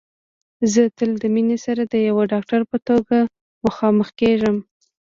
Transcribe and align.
زه 0.71 0.81
تل 0.97 1.11
د 1.23 1.23
مينې 1.35 1.57
سره 1.65 1.81
د 1.85 1.93
يوه 2.07 2.23
ډاکټر 2.31 2.61
په 2.71 2.77
توګه 2.89 3.17
مخامخېږم 3.65 4.57